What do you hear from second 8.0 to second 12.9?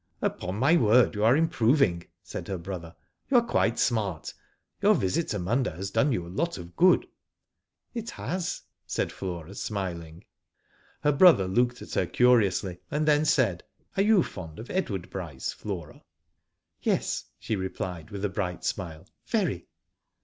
has," said Flora, smiling. Her brother looked at her. curiously,